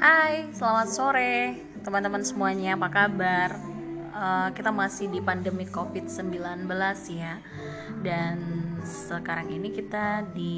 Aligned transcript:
Hai, 0.00 0.52
selamat 0.52 0.88
sore 0.92 1.56
teman-teman 1.80 2.20
semuanya, 2.20 2.76
apa 2.76 2.88
kabar? 2.92 3.56
Uh, 4.12 4.48
kita 4.52 4.68
masih 4.68 5.08
di 5.08 5.24
pandemi 5.24 5.64
COVID-19 5.64 6.68
ya. 7.16 7.40
Dan 8.04 8.36
sekarang 8.84 9.48
ini 9.48 9.72
kita 9.72 10.28
di 10.36 10.56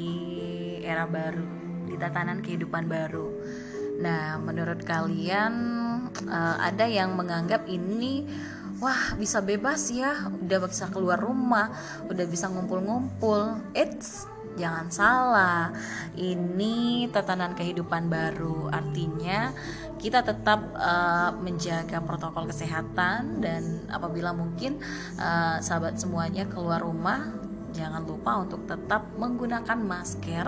era 0.83 1.07
baru, 1.07 1.47
di 1.87 1.95
tatanan 1.95 2.43
kehidupan 2.43 2.87
baru. 2.91 3.31
Nah, 4.03 4.39
menurut 4.43 4.83
kalian 4.83 5.53
uh, 6.27 6.57
ada 6.59 6.83
yang 6.83 7.15
menganggap 7.15 7.63
ini 7.71 8.27
Wah 8.83 9.15
bisa 9.15 9.39
bebas 9.39 9.95
ya, 9.95 10.27
udah 10.27 10.67
bisa 10.67 10.91
keluar 10.91 11.15
rumah, 11.15 11.71
udah 12.11 12.25
bisa 12.27 12.51
ngumpul-ngumpul. 12.51 13.71
It's 13.71 14.27
Jangan 14.53 14.87
salah, 14.93 15.73
ini 16.13 17.09
tatanan 17.09 17.57
kehidupan 17.57 18.05
baru. 18.05 18.69
Artinya, 18.69 19.49
kita 19.97 20.21
tetap 20.21 20.61
uh, 20.77 21.33
menjaga 21.41 22.03
protokol 22.03 22.45
kesehatan 22.51 23.41
dan 23.41 23.87
apabila 23.89 24.29
mungkin 24.35 24.77
uh, 25.17 25.57
sahabat 25.57 25.97
semuanya 25.97 26.45
keluar 26.45 26.85
rumah 26.85 27.52
jangan 27.73 28.05
lupa 28.05 28.45
untuk 28.45 28.69
tetap 28.69 29.09
menggunakan 29.17 29.75
masker, 29.75 30.47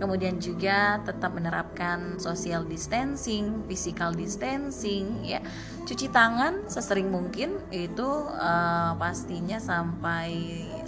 kemudian 0.00 0.40
juga 0.40 0.98
tetap 1.04 1.36
menerapkan 1.36 2.16
social 2.16 2.64
distancing, 2.64 3.62
physical 3.68 4.16
distancing, 4.16 5.22
ya, 5.22 5.44
cuci 5.84 6.08
tangan 6.08 6.66
sesering 6.66 7.12
mungkin 7.12 7.60
itu 7.68 8.08
uh, 8.32 8.96
pastinya 8.96 9.60
sampai 9.60 10.32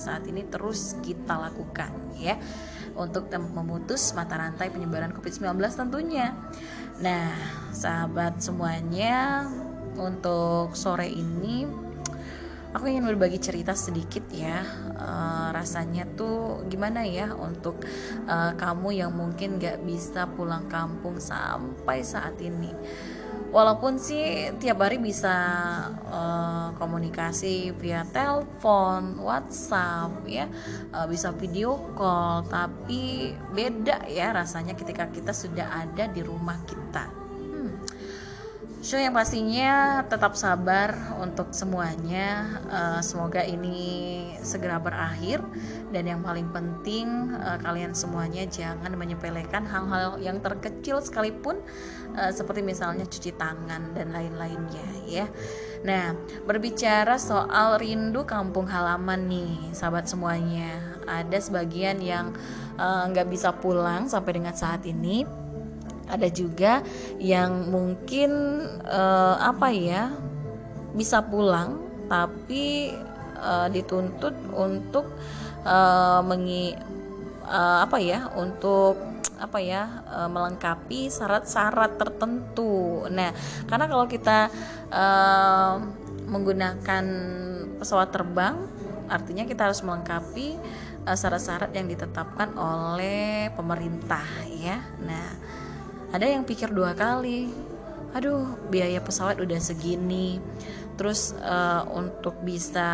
saat 0.01 0.25
ini 0.27 0.49
terus 0.49 0.97
kita 1.05 1.37
lakukan, 1.37 1.93
ya, 2.17 2.41
untuk 2.97 3.29
memutus 3.37 4.17
mata 4.17 4.41
rantai 4.41 4.73
penyebaran 4.73 5.13
COVID-19 5.13 5.61
tentunya. 5.77 6.33
Nah, 6.97 7.37
sahabat 7.77 8.41
semuanya, 8.41 9.45
untuk 9.97 10.77
sore 10.77 11.09
ini 11.09 11.65
aku 12.77 12.93
ingin 12.93 13.09
berbagi 13.09 13.41
cerita 13.41 13.73
sedikit 13.73 14.29
ya 14.29 14.61
uh, 15.01 15.49
rasanya 15.57 16.05
tuh 16.13 16.69
gimana 16.69 17.09
ya 17.09 17.33
untuk 17.33 17.81
uh, 18.29 18.53
kamu 18.53 19.01
yang 19.01 19.17
mungkin 19.17 19.57
gak 19.57 19.81
bisa 19.81 20.29
pulang 20.29 20.69
kampung 20.69 21.17
sampai 21.17 22.05
saat 22.05 22.37
ini 22.45 22.69
walaupun 23.49 23.97
sih 23.97 24.53
tiap 24.61 24.85
hari 24.85 25.01
bisa 25.01 25.33
uh, 26.13 26.77
komunikasi 26.77 27.73
via 27.81 28.05
telepon, 28.13 29.17
WhatsApp 29.23 30.13
ya, 30.29 30.45
uh, 30.93 31.09
bisa 31.09 31.33
video 31.33 31.79
call, 31.97 32.45
tapi 32.53 33.33
beda 33.57 34.05
ya 34.13 34.37
rasanya 34.37 34.77
ketika 34.77 35.09
kita 35.09 35.33
sudah 35.33 35.73
ada 35.73 36.05
di 36.11 36.21
rumah 36.21 36.61
kita. 36.69 37.26
So 38.87 38.95
yang 38.95 39.19
pastinya 39.19 40.07
tetap 40.07 40.39
sabar 40.39 40.95
untuk 41.19 41.51
semuanya. 41.51 42.63
Uh, 42.71 43.03
semoga 43.03 43.43
ini 43.43 44.31
segera 44.47 44.79
berakhir 44.79 45.43
dan 45.91 46.07
yang 46.07 46.23
paling 46.23 46.47
penting 46.55 47.35
uh, 47.35 47.59
kalian 47.67 47.99
semuanya 47.99 48.47
jangan 48.47 48.95
menyepelekan 48.95 49.67
hal-hal 49.67 50.23
yang 50.23 50.39
terkecil 50.39 51.03
sekalipun 51.03 51.59
uh, 52.15 52.31
seperti 52.31 52.63
misalnya 52.63 53.03
cuci 53.11 53.35
tangan 53.35 53.91
dan 53.91 54.15
lain-lainnya 54.15 54.87
ya. 55.03 55.27
Nah 55.83 56.15
berbicara 56.47 57.19
soal 57.19 57.83
rindu 57.83 58.23
kampung 58.23 58.71
halaman 58.71 59.27
nih 59.27 59.75
sahabat 59.75 60.07
semuanya, 60.07 61.03
ada 61.11 61.43
sebagian 61.43 61.99
yang 61.99 62.31
nggak 62.79 63.27
uh, 63.27 63.31
bisa 63.35 63.51
pulang 63.51 64.07
sampai 64.07 64.39
dengan 64.39 64.55
saat 64.55 64.87
ini 64.87 65.46
ada 66.07 66.29
juga 66.31 66.83
yang 67.19 67.71
mungkin 67.71 68.31
uh, 68.87 69.37
apa 69.43 69.69
ya 69.75 70.15
bisa 70.95 71.21
pulang 71.27 71.83
tapi 72.07 72.95
uh, 73.37 73.69
dituntut 73.69 74.33
untuk 74.55 75.11
uh, 75.67 76.23
mengi 76.23 76.73
uh, 77.47 77.85
apa 77.85 77.99
ya 77.99 78.31
untuk 78.39 78.97
apa 79.37 79.59
ya 79.61 80.01
uh, 80.09 80.31
melengkapi 80.33 81.13
syarat-syarat 81.13 82.01
tertentu. 82.01 83.05
Nah, 83.13 83.37
karena 83.69 83.85
kalau 83.85 84.09
kita 84.09 84.49
uh, 84.89 85.77
menggunakan 86.25 87.05
pesawat 87.77 88.09
terbang, 88.17 88.57
artinya 89.13 89.45
kita 89.45 89.69
harus 89.69 89.85
melengkapi 89.85 90.57
syarat-syarat 91.07 91.71
yang 91.71 91.87
ditetapkan 91.87 92.51
oleh 92.59 93.53
pemerintah 93.55 94.27
ya. 94.51 94.83
Nah, 95.07 95.29
ada 96.13 96.27
yang 96.27 96.47
pikir 96.47 96.71
dua 96.71 96.95
kali. 96.95 97.51
Aduh 98.15 98.57
biaya 98.71 99.03
pesawat 99.03 99.43
udah 99.43 99.61
segini. 99.61 100.39
Terus 100.97 101.37
uh, 101.45 101.85
untuk 101.93 102.41
bisa 102.41 102.89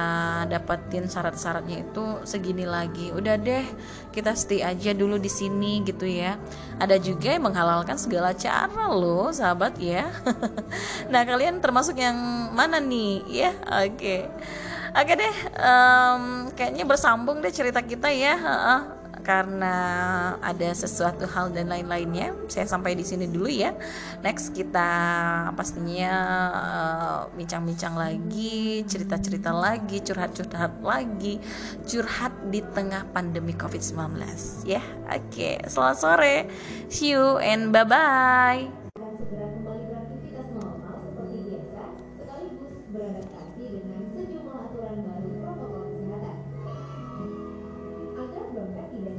dapetin 0.50 1.06
syarat-syaratnya 1.06 1.86
itu 1.86 2.18
segini 2.26 2.66
lagi. 2.66 3.14
Udah 3.14 3.38
deh 3.38 3.62
kita 4.10 4.34
stay 4.34 4.58
aja 4.66 4.90
dulu 4.90 5.22
di 5.22 5.30
sini 5.30 5.86
gitu 5.86 6.02
ya. 6.10 6.34
Ada 6.82 6.98
juga 6.98 7.30
yang 7.30 7.46
menghalalkan 7.46 7.94
segala 7.94 8.34
cara 8.34 8.90
loh 8.90 9.30
sahabat 9.30 9.78
ya. 9.78 10.10
Nah 11.12 11.22
kalian 11.22 11.62
termasuk 11.62 11.94
yang 12.02 12.16
mana 12.50 12.82
nih? 12.82 13.22
Ya 13.30 13.54
oke. 13.54 13.94
Okay. 13.94 14.20
oke 14.92 15.12
deh 15.14 15.36
um, 15.56 16.22
kayaknya 16.58 16.84
bersambung 16.84 17.38
deh 17.38 17.54
cerita 17.54 17.80
kita 17.80 18.10
ya 18.10 18.34
uh, 18.36 19.01
karena 19.22 19.74
ada 20.42 20.70
sesuatu 20.74 21.24
hal 21.30 21.54
dan 21.54 21.70
lain-lainnya. 21.70 22.34
Saya 22.50 22.66
sampai 22.68 22.98
di 22.98 23.06
sini 23.06 23.30
dulu 23.30 23.48
ya. 23.48 23.74
Next 24.20 24.52
kita 24.52 24.90
pastinya 25.54 26.12
eh, 26.52 27.20
bincang-bincang 27.38 27.94
uh, 27.96 28.02
lagi, 28.06 28.84
cerita-cerita 28.84 29.54
lagi, 29.54 30.02
curhat-curhat 30.02 30.82
lagi, 30.82 31.38
curhat 31.86 32.34
di 32.50 32.60
tengah 32.74 33.08
pandemi 33.10 33.54
Covid-19 33.54 34.20
ya. 34.66 34.78
Yeah? 34.78 34.84
Oke, 35.08 35.24
okay. 35.30 35.54
selamat 35.70 35.96
sore. 35.96 36.36
See 36.90 37.14
you 37.14 37.38
and 37.38 37.70
bye-bye. 37.70 38.82
beradaptasi 42.92 43.64
dengan 43.72 44.04
sejumlah 44.12 44.68
aturan 44.68 44.96
baru 45.00 45.41
y 48.92 49.00
la 49.00 49.12